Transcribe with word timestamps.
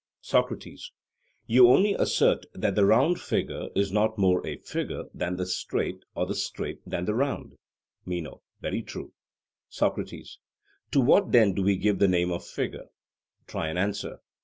SOCRATES: 0.21 0.93
You 1.45 1.67
only 1.69 1.93
assert 1.93 2.47
that 2.55 2.73
the 2.73 2.87
round 2.87 3.21
figure 3.21 3.67
is 3.75 3.91
not 3.91 4.17
more 4.17 4.43
a 4.47 4.57
figure 4.57 5.03
than 5.13 5.35
the 5.35 5.45
straight, 5.45 6.05
or 6.15 6.25
the 6.25 6.33
straight 6.33 6.79
than 6.87 7.05
the 7.05 7.13
round? 7.13 7.53
MENO: 8.07 8.41
Very 8.61 8.81
true. 8.81 9.13
SOCRATES: 9.69 10.39
To 10.89 11.01
what 11.01 11.31
then 11.31 11.53
do 11.53 11.61
we 11.61 11.77
give 11.77 11.99
the 11.99 12.07
name 12.07 12.31
of 12.31 12.43
figure? 12.43 12.87
Try 13.45 13.67
and 13.67 13.77
answer. 13.77 14.21